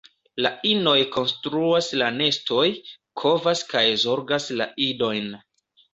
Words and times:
La 0.43 0.51
inoj 0.69 0.93
konstruas 1.15 1.89
la 2.03 2.09
nestojn, 2.15 2.73
kovas 3.25 3.61
kaj 3.75 3.85
zorgas 4.05 4.49
la 4.63 4.69
idojn. 4.87 5.29